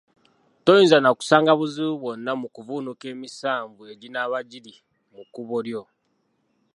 [0.65, 4.73] Toyinza na kusanga buzibu bwonna mu kuvvuunuka emisanvu eginaaba giri
[5.15, 5.83] mu kkubo lyo.